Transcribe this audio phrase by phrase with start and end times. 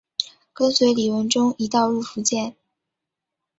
[0.51, 2.55] 跟随李文忠一道入福建。